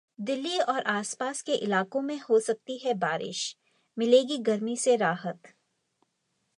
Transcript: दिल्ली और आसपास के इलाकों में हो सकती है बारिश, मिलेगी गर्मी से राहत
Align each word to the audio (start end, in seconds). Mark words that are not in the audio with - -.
दिल्ली 0.19 0.59
और 0.59 0.83
आसपास 0.83 1.41
के 1.41 1.53
इलाकों 1.55 2.01
में 2.01 2.19
हो 2.19 2.39
सकती 2.39 2.77
है 2.77 2.93
बारिश, 2.93 3.57
मिलेगी 3.97 4.37
गर्मी 4.43 4.75
से 4.77 4.95
राहत 4.95 5.53